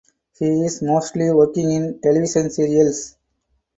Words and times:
He 0.39 0.47
is 0.65 0.81
mostly 0.81 1.29
working 1.29 1.69
in 1.69 2.01
television 2.01 2.49
serials. 2.49 3.17